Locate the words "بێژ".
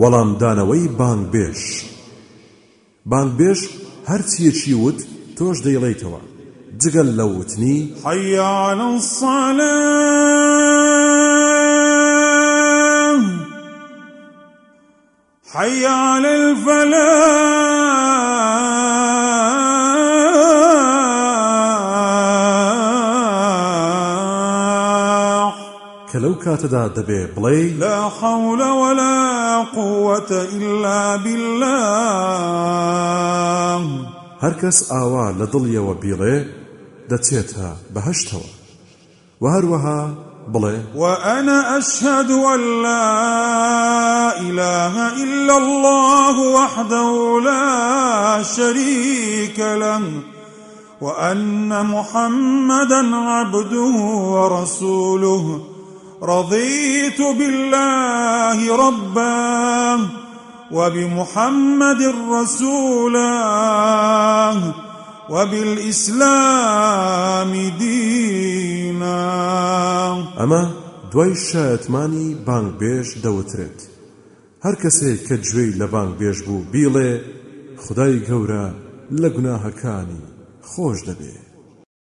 72.80-73.08, 76.20-76.38